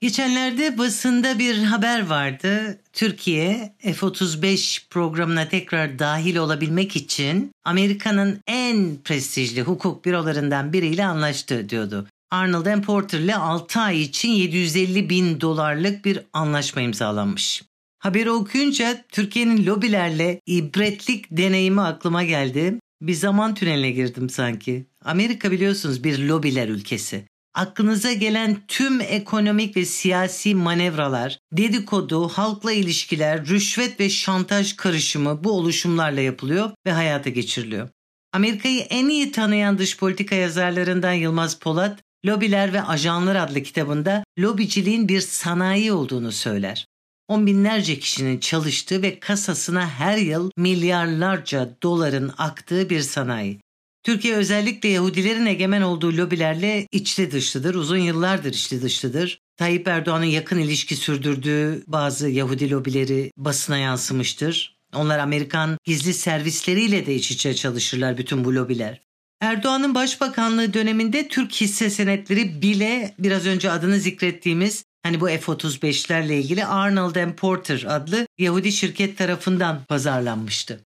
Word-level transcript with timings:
Geçenlerde 0.00 0.78
basında 0.78 1.38
bir 1.38 1.62
haber 1.62 2.06
vardı. 2.06 2.80
Türkiye 2.92 3.74
F-35 3.82 4.88
programına 4.90 5.48
tekrar 5.48 5.98
dahil 5.98 6.36
olabilmek 6.36 6.96
için 6.96 7.52
Amerika'nın 7.64 8.40
en 8.46 8.96
prestijli 9.04 9.62
hukuk 9.62 10.04
bürolarından 10.04 10.72
biriyle 10.72 11.04
anlaştı 11.06 11.68
diyordu. 11.68 12.06
Arnold 12.30 12.82
Porter 12.82 13.18
ile 13.18 13.36
6 13.36 13.80
ay 13.80 14.02
için 14.02 14.28
750 14.28 15.10
bin 15.10 15.40
dolarlık 15.40 16.04
bir 16.04 16.20
anlaşma 16.32 16.82
imzalanmış. 16.82 17.62
Haberi 17.98 18.30
okuyunca 18.30 19.04
Türkiye'nin 19.08 19.66
lobilerle 19.66 20.40
ibretlik 20.46 21.26
deneyimi 21.30 21.80
aklıma 21.80 22.24
geldi. 22.24 22.78
Bir 23.02 23.14
zaman 23.14 23.54
tüneline 23.54 23.90
girdim 23.90 24.30
sanki. 24.30 24.86
Amerika 25.04 25.50
biliyorsunuz 25.50 26.04
bir 26.04 26.18
lobiler 26.18 26.68
ülkesi. 26.68 27.29
Aklınıza 27.54 28.12
gelen 28.12 28.56
tüm 28.68 29.00
ekonomik 29.00 29.76
ve 29.76 29.84
siyasi 29.84 30.54
manevralar, 30.54 31.38
dedikodu, 31.52 32.28
halkla 32.28 32.72
ilişkiler, 32.72 33.46
rüşvet 33.46 34.00
ve 34.00 34.10
şantaj 34.10 34.76
karışımı 34.76 35.44
bu 35.44 35.52
oluşumlarla 35.52 36.20
yapılıyor 36.20 36.70
ve 36.86 36.92
hayata 36.92 37.30
geçiriliyor. 37.30 37.88
Amerika'yı 38.32 38.80
en 38.80 39.08
iyi 39.08 39.32
tanıyan 39.32 39.78
dış 39.78 39.96
politika 39.96 40.34
yazarlarından 40.34 41.12
Yılmaz 41.12 41.58
Polat, 41.58 42.00
Lobiler 42.26 42.72
ve 42.72 42.82
Ajanlar 42.82 43.36
adlı 43.36 43.62
kitabında 43.62 44.24
lobiciliğin 44.38 45.08
bir 45.08 45.20
sanayi 45.20 45.92
olduğunu 45.92 46.32
söyler. 46.32 46.86
On 47.28 47.46
binlerce 47.46 47.98
kişinin 47.98 48.38
çalıştığı 48.38 49.02
ve 49.02 49.20
kasasına 49.20 49.88
her 49.88 50.16
yıl 50.16 50.50
milyarlarca 50.56 51.76
doların 51.82 52.32
aktığı 52.38 52.90
bir 52.90 53.00
sanayi. 53.00 53.60
Türkiye 54.02 54.34
özellikle 54.36 54.88
Yahudilerin 54.88 55.46
egemen 55.46 55.82
olduğu 55.82 56.16
lobilerle 56.16 56.86
içli 56.92 57.30
dışlıdır. 57.30 57.74
Uzun 57.74 57.96
yıllardır 57.96 58.50
içli 58.50 58.82
dışlıdır. 58.82 59.40
Tayyip 59.56 59.88
Erdoğan'ın 59.88 60.24
yakın 60.24 60.58
ilişki 60.58 60.96
sürdürdüğü 60.96 61.84
bazı 61.86 62.28
Yahudi 62.28 62.70
lobileri 62.70 63.30
basına 63.36 63.78
yansımıştır. 63.78 64.76
Onlar 64.94 65.18
Amerikan 65.18 65.78
gizli 65.84 66.14
servisleriyle 66.14 67.06
de 67.06 67.14
iç 67.14 67.30
içe 67.30 67.54
çalışırlar 67.54 68.18
bütün 68.18 68.44
bu 68.44 68.54
lobiler. 68.54 69.00
Erdoğan'ın 69.40 69.94
başbakanlığı 69.94 70.74
döneminde 70.74 71.28
Türk 71.28 71.52
hisse 71.52 71.90
senetleri 71.90 72.62
bile 72.62 73.14
biraz 73.18 73.46
önce 73.46 73.70
adını 73.70 73.98
zikrettiğimiz 73.98 74.84
hani 75.02 75.20
bu 75.20 75.26
F-35'lerle 75.26 76.32
ilgili 76.32 76.64
Arnold 76.64 77.34
Porter 77.36 77.84
adlı 77.88 78.26
Yahudi 78.38 78.72
şirket 78.72 79.18
tarafından 79.18 79.84
pazarlanmıştı. 79.84 80.80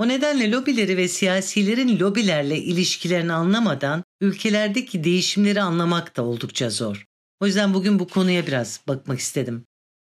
O 0.00 0.08
nedenle 0.08 0.50
lobileri 0.50 0.96
ve 0.96 1.08
siyasilerin 1.08 1.98
lobilerle 1.98 2.58
ilişkilerini 2.58 3.32
anlamadan 3.32 4.04
ülkelerdeki 4.20 5.04
değişimleri 5.04 5.62
anlamak 5.62 6.16
da 6.16 6.24
oldukça 6.24 6.70
zor. 6.70 7.06
O 7.40 7.46
yüzden 7.46 7.74
bugün 7.74 7.98
bu 7.98 8.08
konuya 8.08 8.46
biraz 8.46 8.80
bakmak 8.88 9.18
istedim. 9.18 9.64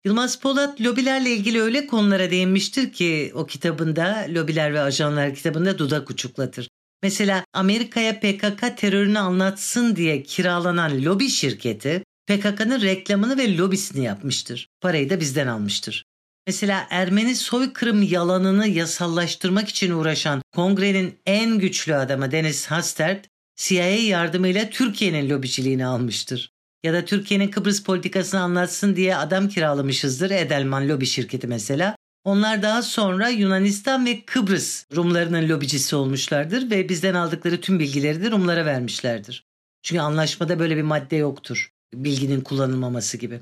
Yılmaz 0.04 0.40
Polat 0.40 0.80
lobilerle 0.80 1.30
ilgili 1.30 1.62
öyle 1.62 1.86
konulara 1.86 2.30
değinmiştir 2.30 2.92
ki 2.92 3.32
o 3.34 3.46
kitabında 3.46 4.26
Lobiler 4.28 4.74
ve 4.74 4.80
Ajanlar 4.80 5.34
kitabında 5.34 5.78
dudak 5.78 6.10
uçuklatır. 6.10 6.68
Mesela 7.02 7.44
Amerika'ya 7.52 8.20
PKK 8.20 8.76
terörünü 8.76 9.18
anlatsın 9.18 9.96
diye 9.96 10.22
kiralanan 10.22 11.04
lobi 11.04 11.28
şirketi 11.28 12.04
PKK'nın 12.26 12.80
reklamını 12.80 13.38
ve 13.38 13.56
lobisini 13.56 14.04
yapmıştır. 14.04 14.68
Parayı 14.80 15.10
da 15.10 15.20
bizden 15.20 15.46
almıştır. 15.46 16.04
Mesela 16.48 16.86
Ermeni 16.90 17.36
soykırım 17.36 18.02
yalanını 18.02 18.68
yasallaştırmak 18.68 19.68
için 19.68 19.90
uğraşan 19.90 20.42
kongrenin 20.54 21.18
en 21.26 21.58
güçlü 21.58 21.94
adamı 21.94 22.32
Deniz 22.32 22.66
Hastert, 22.66 23.26
CIA 23.56 23.88
yardımıyla 23.88 24.70
Türkiye'nin 24.70 25.30
lobiciliğini 25.30 25.86
almıştır. 25.86 26.52
Ya 26.82 26.92
da 26.92 27.04
Türkiye'nin 27.04 27.48
Kıbrıs 27.48 27.82
politikasını 27.82 28.40
anlatsın 28.40 28.96
diye 28.96 29.16
adam 29.16 29.48
kiralamışızdır 29.48 30.30
Edelman 30.30 30.88
lobi 30.88 31.06
şirketi 31.06 31.46
mesela. 31.46 31.96
Onlar 32.24 32.62
daha 32.62 32.82
sonra 32.82 33.28
Yunanistan 33.28 34.06
ve 34.06 34.24
Kıbrıs 34.24 34.84
Rumlarının 34.96 35.48
lobicisi 35.48 35.96
olmuşlardır 35.96 36.70
ve 36.70 36.88
bizden 36.88 37.14
aldıkları 37.14 37.60
tüm 37.60 37.78
bilgileri 37.78 38.24
de 38.24 38.30
Rumlara 38.30 38.66
vermişlerdir. 38.66 39.46
Çünkü 39.82 40.00
anlaşmada 40.00 40.58
böyle 40.58 40.76
bir 40.76 40.82
madde 40.82 41.16
yoktur. 41.16 41.70
Bilginin 41.94 42.40
kullanılmaması 42.40 43.16
gibi. 43.16 43.40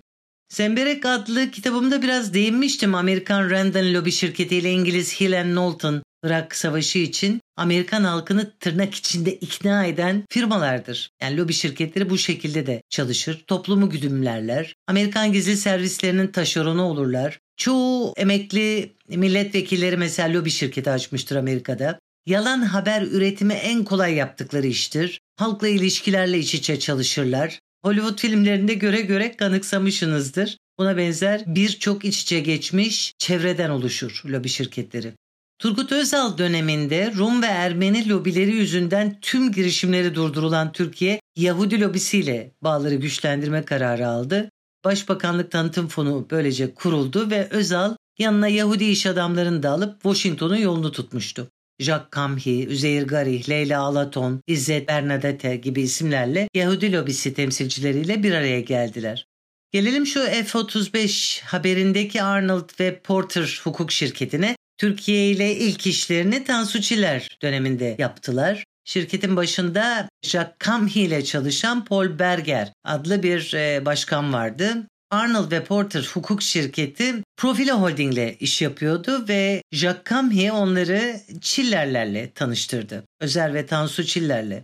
Semberek 0.49 1.07
adlı 1.07 1.51
kitabımda 1.51 2.03
biraz 2.03 2.35
değinmiştim 2.35 2.95
Amerikan 2.95 3.51
Randon 3.51 3.95
Lobby 3.95 4.11
şirketiyle 4.11 4.73
İngiliz 4.73 5.21
Hill 5.21 5.41
and 5.41 5.51
Knowlton 5.51 6.03
Irak 6.25 6.57
Savaşı 6.57 6.99
için 6.99 7.41
Amerikan 7.57 8.05
halkını 8.05 8.53
tırnak 8.61 8.95
içinde 8.95 9.35
ikna 9.35 9.85
eden 9.85 10.25
firmalardır. 10.31 11.11
Yani 11.23 11.37
lobi 11.37 11.53
şirketleri 11.53 12.11
bu 12.11 12.19
şekilde 12.19 12.67
de 12.67 12.83
çalışır. 12.91 13.45
Toplumu 13.47 13.91
güdümlerler. 13.91 14.75
Amerikan 14.87 15.33
gizli 15.33 15.57
servislerinin 15.57 16.27
taşeronu 16.29 16.83
olurlar. 16.83 17.39
Çoğu 17.57 18.15
emekli 18.17 18.97
milletvekilleri 19.09 19.97
mesela 19.97 20.39
lobi 20.39 20.51
şirketi 20.51 20.91
açmıştır 20.91 21.37
Amerika'da. 21.37 21.99
Yalan 22.27 22.63
haber 22.63 23.03
üretimi 23.03 23.53
en 23.55 23.85
kolay 23.85 24.15
yaptıkları 24.15 24.67
iştir. 24.67 25.21
Halkla 25.37 25.69
ilişkilerle 25.69 26.39
iç 26.39 26.55
içe 26.55 26.79
çalışırlar. 26.79 27.59
Hollywood 27.85 28.19
filmlerinde 28.19 28.75
göre 28.75 29.01
göre 29.01 29.37
kanıksamışsınızdır. 29.37 30.59
Buna 30.79 30.97
benzer 30.97 31.43
birçok 31.47 32.05
iç 32.05 32.23
içe 32.23 32.41
geçmiş 32.41 33.15
çevreden 33.19 33.71
oluşur 33.71 34.23
lobi 34.27 34.49
şirketleri. 34.49 35.13
Turgut 35.59 35.93
Özal 35.93 36.39
döneminde 36.39 37.13
Rum 37.17 37.43
ve 37.43 37.47
Ermeni 37.47 38.09
lobileri 38.09 38.51
yüzünden 38.51 39.19
tüm 39.21 39.53
girişimleri 39.53 40.15
durdurulan 40.15 40.73
Türkiye 40.73 41.21
Yahudi 41.37 41.81
lobisiyle 41.81 42.53
bağları 42.63 42.95
güçlendirme 42.95 43.65
kararı 43.65 44.09
aldı. 44.09 44.51
Başbakanlık 44.85 45.51
Tanıtım 45.51 45.89
Fonu 45.89 46.27
böylece 46.31 46.75
kuruldu 46.75 47.31
ve 47.31 47.49
Özal 47.51 47.97
yanına 48.19 48.49
Yahudi 48.49 48.85
iş 48.85 49.07
adamlarını 49.07 49.63
da 49.63 49.71
alıp 49.71 50.03
Washington'un 50.03 50.57
yolunu 50.57 50.93
tutmuştu. 50.93 51.49
Jacques 51.79 52.11
Kamhi, 52.11 52.67
Üzeyir 52.67 53.07
Garih, 53.07 53.49
Leyla 53.49 53.81
Alaton, 53.81 54.43
İzzet 54.47 54.89
Bernadette 54.89 55.57
gibi 55.57 55.83
isimlerle 55.83 56.49
Yahudi 56.55 56.93
lobisi 56.93 57.35
temsilcileriyle 57.35 58.23
bir 58.23 58.33
araya 58.33 58.61
geldiler. 58.61 59.27
Gelelim 59.73 60.07
şu 60.07 60.21
F-35 60.21 61.43
haberindeki 61.43 62.23
Arnold 62.23 62.81
ve 62.81 63.01
Porter 63.01 63.61
hukuk 63.65 63.93
şirketine. 63.93 64.57
Türkiye 64.79 65.31
ile 65.31 65.57
ilk 65.57 65.87
işlerini 65.87 66.45
Tansu 66.45 66.81
Çiller 66.81 67.39
döneminde 67.43 67.97
yaptılar. 67.99 68.65
Şirketin 68.85 69.37
başında 69.37 70.09
Jacques 70.23 70.55
Kamhi 70.59 71.01
ile 71.01 71.25
çalışan 71.25 71.85
Paul 71.85 72.19
Berger 72.19 72.73
adlı 72.85 73.23
bir 73.23 73.55
e, 73.55 73.87
başkan 73.87 74.33
vardı. 74.33 74.87
Arnold 75.11 75.53
ve 75.53 75.65
Porter 75.65 76.11
hukuk 76.15 76.43
şirketi 76.43 77.15
Profile 77.37 77.73
Holding 77.73 78.15
ile 78.15 78.37
iş 78.41 78.63
yapıyordu 78.63 79.29
ve 79.29 79.63
Jacques 79.73 80.05
Camhi 80.11 80.53
onları 80.53 81.21
Çillerlerle 81.41 82.31
tanıştırdı. 82.31 83.05
Özer 83.21 83.55
ve 83.55 83.67
Tansu 83.67 84.05
Çiller'le. 84.05 84.63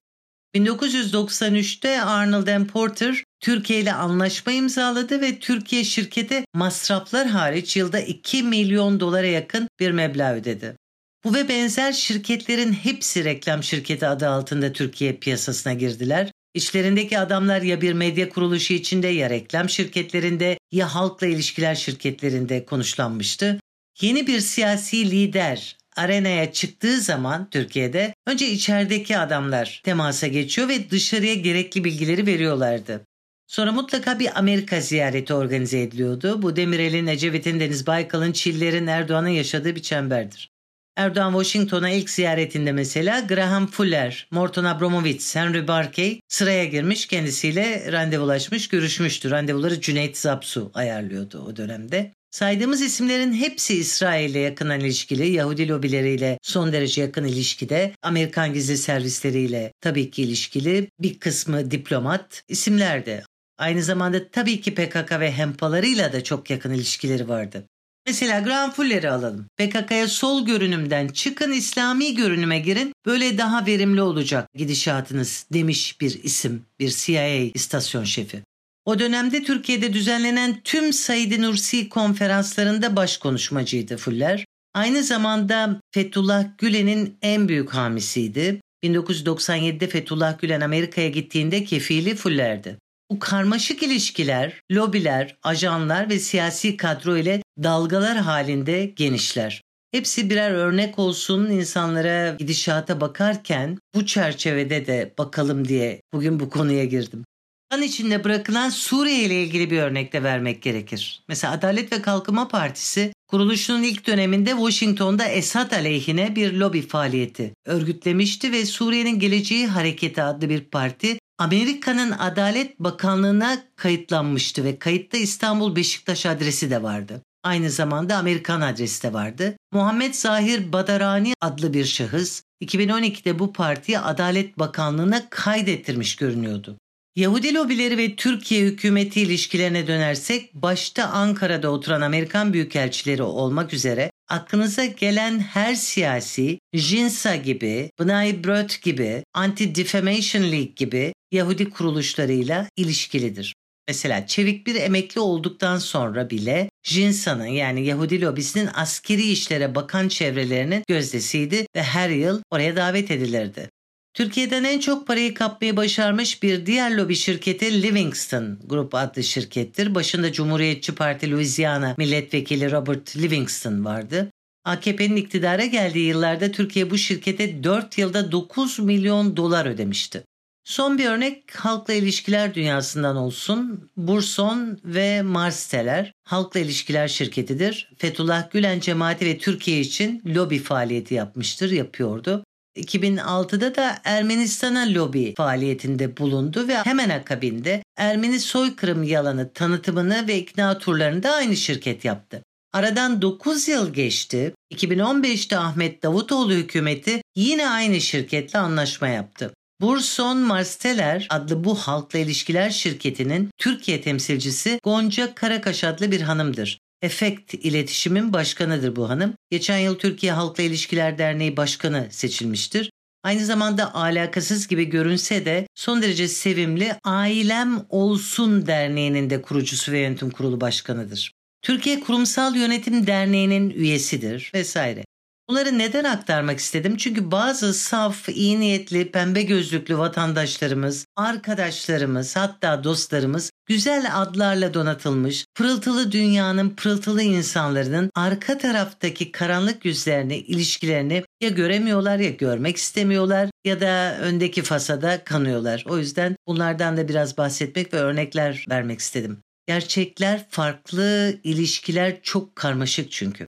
1993'te 0.55 2.03
Arnold 2.03 2.67
Porter 2.67 3.25
Türkiye 3.41 3.81
ile 3.81 3.93
anlaşma 3.93 4.53
imzaladı 4.53 5.21
ve 5.21 5.39
Türkiye 5.39 5.85
şirkete 5.85 6.45
masraflar 6.55 7.27
hariç 7.27 7.77
yılda 7.77 8.01
2 8.01 8.43
milyon 8.43 9.01
dolara 9.01 9.27
yakın 9.27 9.69
bir 9.81 9.91
meblağ 9.91 10.35
ödedi. 10.35 10.77
Bu 11.25 11.35
ve 11.35 11.49
benzer 11.49 11.93
şirketlerin 11.93 12.73
hepsi 12.73 13.25
reklam 13.25 13.63
şirketi 13.63 14.07
adı 14.07 14.29
altında 14.29 14.73
Türkiye 14.73 15.17
piyasasına 15.17 15.73
girdiler 15.73 16.33
İçlerindeki 16.55 17.19
adamlar 17.19 17.63
ya 17.63 17.81
bir 17.81 17.93
medya 17.93 18.29
kuruluşu 18.29 18.75
içinde 18.75 19.09
ya 19.09 19.31
reklam 19.31 19.69
şirketlerinde 19.69 20.59
ya 20.73 20.95
halkla 20.95 21.27
ilişkiler 21.27 21.75
şirketlerinde 21.75 22.65
konuşlanmıştı. 22.65 23.61
Yeni 24.01 24.27
bir 24.27 24.41
siyasi 24.41 25.11
lider 25.11 25.77
arenaya 25.97 26.53
çıktığı 26.53 27.01
zaman 27.01 27.51
Türkiye'de 27.51 28.15
önce 28.27 28.51
içerideki 28.51 29.19
adamlar 29.19 29.81
temasa 29.85 30.27
geçiyor 30.27 30.69
ve 30.69 30.91
dışarıya 30.91 31.35
gerekli 31.35 31.85
bilgileri 31.85 32.27
veriyorlardı. 32.27 33.07
Sonra 33.47 33.73
mutlaka 33.73 34.19
bir 34.19 34.39
Amerika 34.39 34.81
ziyareti 34.81 35.35
organize 35.35 35.81
ediliyordu. 35.81 36.43
Bu 36.43 36.57
Demirel'in, 36.57 37.07
Ecevit'in, 37.07 37.61
Deniz 37.61 37.87
Baykal'ın, 37.87 38.33
Çiller'in, 38.33 38.87
Erdoğan'ın 38.87 39.29
yaşadığı 39.29 39.77
bir 39.77 39.83
çemberdir. 39.83 40.52
Erdoğan 40.97 41.33
Washington'a 41.33 41.91
ilk 41.91 42.11
ziyaretinde 42.11 42.73
mesela 42.73 43.21
Graham 43.21 43.67
Fuller, 43.67 44.29
Morton 44.31 44.65
Abramovich, 44.65 45.37
Henry 45.37 45.69
Barkey 45.69 46.21
sıraya 46.29 46.65
girmiş 46.65 47.07
kendisiyle 47.07 47.93
randevulaşmış 47.93 48.69
görüşmüştü. 48.69 49.31
Randevuları 49.31 49.81
Cüneyt 49.81 50.19
Zapsu 50.19 50.71
ayarlıyordu 50.75 51.45
o 51.49 51.57
dönemde. 51.57 52.13
Saydığımız 52.31 52.83
isimlerin 52.83 53.33
hepsi 53.33 53.75
İsrail'le 53.75 54.35
yakın 54.35 54.71
ilişkili, 54.71 55.29
Yahudi 55.29 55.69
lobileriyle 55.69 56.39
son 56.43 56.73
derece 56.73 57.03
yakın 57.03 57.25
ilişkide, 57.25 57.93
Amerikan 58.03 58.53
gizli 58.53 58.77
servisleriyle 58.77 59.73
tabii 59.81 60.11
ki 60.11 60.23
ilişkili, 60.23 60.89
bir 61.01 61.19
kısmı 61.19 61.71
diplomat 61.71 62.43
isimlerdi. 62.49 63.25
Aynı 63.59 63.83
zamanda 63.83 64.31
tabii 64.31 64.61
ki 64.61 64.75
PKK 64.75 65.21
ve 65.21 65.33
hempalarıyla 65.33 66.13
da 66.13 66.25
çok 66.25 66.51
yakın 66.51 66.73
ilişkileri 66.73 67.29
vardı. 67.29 67.65
Mesela 68.07 68.41
Graham 68.41 68.71
Fuller'i 68.71 69.11
alalım. 69.11 69.47
PKK'ya 69.57 70.09
sol 70.09 70.47
görünümden 70.47 71.09
çıkın 71.09 71.53
İslami 71.53 72.15
görünüme 72.15 72.59
girin 72.59 72.93
böyle 73.07 73.39
daha 73.39 73.67
verimli 73.67 74.03
olacak 74.03 74.49
gidişatınız 74.55 75.47
demiş 75.53 76.01
bir 76.01 76.23
isim 76.23 76.65
bir 76.81 76.91
CIA 76.91 77.51
istasyon 77.55 78.05
şefi. 78.05 78.43
O 78.85 78.99
dönemde 78.99 79.43
Türkiye'de 79.43 79.93
düzenlenen 79.93 80.61
tüm 80.65 80.93
Said 80.93 81.41
Nursi 81.41 81.89
konferanslarında 81.89 82.97
baş 82.97 83.17
konuşmacıydı 83.17 83.97
Fuller. 83.97 84.45
Aynı 84.75 85.03
zamanda 85.03 85.81
Fethullah 85.91 86.45
Gülen'in 86.59 87.17
en 87.23 87.49
büyük 87.49 87.71
hamisiydi. 87.75 88.61
1997'de 88.85 89.87
Fethullah 89.87 90.39
Gülen 90.39 90.61
Amerika'ya 90.61 91.09
gittiğinde 91.09 91.65
kefili 91.65 92.15
Fuller'di. 92.15 92.79
Bu 93.11 93.19
karmaşık 93.19 93.83
ilişkiler, 93.83 94.61
lobiler, 94.71 95.37
ajanlar 95.43 96.11
ve 96.11 96.19
siyasi 96.19 96.77
kadro 96.77 97.17
ile 97.17 97.42
dalgalar 97.63 98.19
halinde 98.19 98.85
genişler. 98.87 99.63
Hepsi 99.93 100.31
birer 100.31 100.51
örnek 100.51 100.99
olsun 100.99 101.51
insanlara 101.51 102.35
gidişata 102.39 103.01
bakarken 103.01 103.79
bu 103.95 104.07
çerçevede 104.07 104.87
de 104.87 105.15
bakalım 105.19 105.69
diye 105.69 106.01
bugün 106.13 106.41
bu 106.41 106.51
konuya 106.51 106.85
girdim. 106.85 107.25
Kan 107.71 107.83
içinde 107.83 108.25
bırakılan 108.25 108.69
Suriye 108.69 109.23
ile 109.23 109.43
ilgili 109.43 109.71
bir 109.71 109.79
örnek 109.79 110.13
de 110.13 110.23
vermek 110.23 110.63
gerekir. 110.63 111.23
Mesela 111.29 111.53
Adalet 111.53 111.93
ve 111.93 112.03
Kalkınma 112.03 112.49
Partisi 112.49 113.13
kuruluşunun 113.29 113.83
ilk 113.83 114.07
döneminde 114.07 114.51
Washington'da 114.51 115.25
Esad 115.25 115.73
aleyhine 115.73 116.37
bir 116.37 116.53
lobi 116.53 116.83
faaliyeti 116.83 117.55
örgütlemişti 117.67 118.53
ve 118.53 118.67
Suriye'nin 118.67 119.19
Geleceği 119.19 119.67
Hareketi 119.67 120.23
adlı 120.23 120.49
bir 120.49 120.61
parti 120.61 121.19
Amerika'nın 121.39 122.11
Adalet 122.11 122.79
Bakanlığı'na 122.79 123.63
kayıtlanmıştı 123.77 124.65
ve 124.65 124.79
kayıtta 124.79 125.19
İstanbul 125.19 125.77
Beşiktaş 125.77 126.27
adresi 126.27 126.71
de 126.71 126.83
vardı. 126.83 127.23
Aynı 127.43 127.71
zamanda 127.71 128.17
Amerikan 128.17 128.61
adresi 128.61 129.03
de 129.03 129.13
vardı. 129.13 129.57
Muhammed 129.73 130.15
Zahir 130.15 130.73
Badarani 130.73 131.35
adlı 131.41 131.73
bir 131.73 131.85
şahıs 131.85 132.43
2012'de 132.65 133.39
bu 133.39 133.53
partiyi 133.53 133.99
Adalet 133.99 134.59
Bakanlığı'na 134.59 135.31
kaydettirmiş 135.31 136.17
görünüyordu. 136.17 136.79
Yahudi 137.17 137.55
lobileri 137.55 137.99
ve 137.99 138.17
Türkiye 138.17 138.65
hükümeti 138.65 139.21
ilişkilerine 139.21 139.87
dönersek 139.87 140.55
başta 140.55 141.05
Ankara'da 141.05 141.71
oturan 141.71 142.01
Amerikan 142.01 142.53
büyükelçileri 142.53 143.23
olmak 143.23 143.75
üzere 143.75 144.11
aklınıza 144.29 144.85
gelen 144.85 145.39
her 145.39 145.75
siyasi, 145.75 146.59
JINSA 146.75 147.37
gibi, 147.37 147.91
B'nai 148.01 148.45
B'rith 148.45 148.83
gibi, 148.83 149.25
Anti-Defamation 149.35 150.43
League 150.43 150.73
gibi 150.77 151.13
Yahudi 151.33 151.71
kuruluşlarıyla 151.71 152.69
ilişkilidir. 152.77 153.55
Mesela 153.89 154.27
Çevik 154.27 154.67
bir 154.67 154.75
emekli 154.75 155.21
olduktan 155.21 155.79
sonra 155.79 156.31
bile 156.31 156.71
Jinsa'nın 156.83 157.47
yani 157.47 157.87
Yahudi 157.87 158.21
lobisinin 158.21 158.69
askeri 158.75 159.31
işlere 159.31 159.75
bakan 159.75 160.09
çevrelerinin 160.09 160.85
gözdesiydi 160.89 161.67
ve 161.77 161.83
her 161.83 162.11
yıl 162.11 162.43
oraya 162.51 162.77
davet 162.77 163.11
edilirdi. 163.11 163.69
Türkiye'den 164.15 164.65
en 164.65 164.81
çok 164.81 165.07
parayı 165.07 165.35
kapmayı 165.35 165.77
başarmış 165.77 166.43
bir 166.43 166.67
diğer 166.67 166.97
lobi 166.97 167.17
şirketi 167.17 167.83
Livingston 167.83 168.59
Grup 168.67 168.95
adlı 168.95 169.23
şirkettir. 169.23 169.95
Başında 169.95 170.33
Cumhuriyetçi 170.33 170.95
Parti 170.95 171.31
Louisiana 171.31 171.95
Milletvekili 171.99 172.73
Robert 172.73 173.17
Livingston 173.17 173.85
vardı. 173.85 174.31
AKP'nin 174.65 175.17
iktidara 175.17 175.65
geldiği 175.65 176.07
yıllarda 176.07 176.53
Türkiye 176.53 176.91
bu 176.91 176.99
şirkete 176.99 177.65
4 177.65 177.99
yılda 177.99 178.33
9 178.33 178.79
milyon 178.79 179.37
dolar 179.37 179.67
ödemişti. 179.67 180.25
Son 180.65 180.99
bir 180.99 181.07
örnek 181.07 181.57
halkla 181.57 181.95
ilişkiler 181.95 182.55
dünyasından 182.55 183.17
olsun. 183.17 183.91
Burson 183.97 184.79
ve 184.85 185.23
Marsteller 185.23 186.13
halkla 186.25 186.61
ilişkiler 186.61 187.09
şirketidir. 187.09 187.93
Fethullah 187.99 188.51
Gülen 188.51 188.81
cemaati 188.81 189.27
ve 189.27 189.39
Türkiye 189.39 189.81
için 189.81 190.23
lobi 190.27 190.59
faaliyeti 190.59 191.15
yapmıştır, 191.15 191.71
yapıyordu. 191.71 192.45
2006'da 192.77 193.75
da 193.75 193.99
Ermenistan'a 194.05 194.95
lobi 194.95 195.35
faaliyetinde 195.37 196.17
bulundu 196.17 196.69
ve 196.69 196.77
hemen 196.77 197.11
akabinde 197.11 197.83
Ermeni 197.97 198.41
soykırım 198.41 199.03
yalanı 199.03 199.53
tanıtımını 199.53 200.29
ve 200.29 200.39
ikna 200.39 200.79
turlarını 200.79 201.23
da 201.23 201.33
aynı 201.33 201.57
şirket 201.57 202.05
yaptı. 202.05 202.43
Aradan 202.73 203.23
9 203.23 203.69
yıl 203.69 203.93
geçti. 203.93 204.55
2015'te 204.75 205.59
Ahmet 205.59 206.03
Davutoğlu 206.03 206.53
hükümeti 206.53 207.23
yine 207.37 207.69
aynı 207.69 208.01
şirketle 208.01 208.59
anlaşma 208.59 209.09
yaptı. 209.09 209.55
Burson 209.83 210.39
Marsteller 210.39 211.27
adlı 211.31 211.65
bu 211.65 211.75
halkla 211.75 212.19
ilişkiler 212.19 212.71
şirketinin 212.71 213.51
Türkiye 213.59 214.01
temsilcisi 214.01 214.79
Gonca 214.83 215.35
Karakaş 215.35 215.85
adlı 215.85 216.11
bir 216.11 216.21
hanımdır. 216.21 216.79
Efekt 217.03 217.55
İletişim'in 217.55 218.33
başkanıdır 218.33 218.97
bu 218.97 219.09
hanım. 219.11 219.35
Geçen 219.51 219.79
yıl 219.79 219.99
Türkiye 219.99 220.33
Halkla 220.33 220.63
İlişkiler 220.63 221.19
Derneği 221.19 221.57
Başkanı 221.57 222.07
seçilmiştir. 222.11 222.91
Aynı 223.23 223.45
zamanda 223.45 223.95
alakasız 223.95 224.69
gibi 224.69 224.85
görünse 224.85 225.45
de 225.45 225.67
son 225.75 226.03
derece 226.03 226.29
sevimli 226.29 226.97
Ailem 227.05 227.87
Olsun 227.89 228.67
Derneği'nin 228.67 229.31
de 229.31 229.43
kurucusu 229.43 229.93
ve 229.93 229.99
yönetim 229.99 230.31
kurulu 230.31 230.61
başkanıdır. 230.61 231.33
Türkiye 231.63 232.01
Kurumsal 232.01 232.57
Yönetim 232.57 233.07
Derneği'nin 233.07 233.71
üyesidir 233.71 234.51
vesaire. 234.55 235.05
Bunları 235.53 235.79
neden 235.79 236.05
aktarmak 236.05 236.59
istedim? 236.59 236.97
Çünkü 236.97 237.31
bazı 237.31 237.75
saf, 237.75 238.29
iyi 238.29 238.61
niyetli, 238.61 239.11
pembe 239.11 239.43
gözlüklü 239.43 239.99
vatandaşlarımız, 239.99 241.07
arkadaşlarımız, 241.17 242.37
hatta 242.37 242.85
dostlarımız 242.85 243.53
güzel 243.67 244.11
adlarla 244.15 244.75
donatılmış, 244.75 245.47
pırıltılı 245.55 246.13
dünyanın 246.13 246.71
pırıltılı 246.71 247.23
insanların 247.23 248.11
arka 248.15 248.59
taraftaki 248.59 249.33
karanlık 249.33 249.85
yüzlerini, 249.85 250.37
ilişkilerini 250.37 251.25
ya 251.41 251.49
göremiyorlar 251.49 252.19
ya 252.19 252.31
görmek 252.31 252.77
istemiyorlar 252.77 253.51
ya 253.65 253.81
da 253.81 254.19
öndeki 254.21 254.63
fasada 254.63 255.25
kanıyorlar. 255.25 255.85
O 255.89 255.99
yüzden 255.99 256.37
bunlardan 256.47 256.97
da 256.97 257.09
biraz 257.09 257.39
bahsetmek 257.39 257.95
ve 257.95 257.99
örnekler 257.99 258.67
vermek 258.71 259.01
istedim. 259.01 259.39
Gerçekler 259.67 260.47
farklı, 260.51 261.35
ilişkiler 261.45 262.23
çok 262.23 262.57
karmaşık 262.57 263.11
çünkü. 263.13 263.47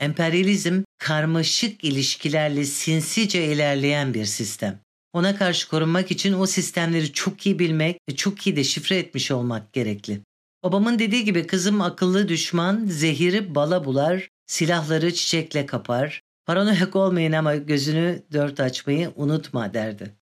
Emperyalizm 0.00 0.82
karmaşık 0.98 1.84
ilişkilerle 1.84 2.64
sinsice 2.64 3.44
ilerleyen 3.44 4.14
bir 4.14 4.24
sistem. 4.24 4.80
Ona 5.12 5.36
karşı 5.36 5.68
korunmak 5.68 6.10
için 6.10 6.32
o 6.32 6.46
sistemleri 6.46 7.12
çok 7.12 7.46
iyi 7.46 7.58
bilmek 7.58 7.98
ve 8.08 8.16
çok 8.16 8.46
iyi 8.46 8.56
de 8.56 8.64
şifre 8.64 8.96
etmiş 8.96 9.30
olmak 9.30 9.72
gerekli. 9.72 10.20
Babamın 10.62 10.98
dediği 10.98 11.24
gibi 11.24 11.46
kızım 11.46 11.80
akıllı 11.80 12.28
düşman 12.28 12.84
zehiri 12.86 13.54
bala 13.54 13.84
bular, 13.84 14.28
silahları 14.46 15.14
çiçekle 15.14 15.66
kapar. 15.66 16.20
Paranoyak 16.46 16.96
olmayın 16.96 17.32
ama 17.32 17.56
gözünü 17.56 18.22
dört 18.32 18.60
açmayı 18.60 19.12
unutma 19.16 19.74
derdi. 19.74 20.14